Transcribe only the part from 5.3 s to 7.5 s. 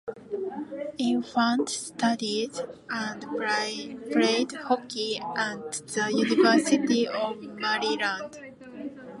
at the University of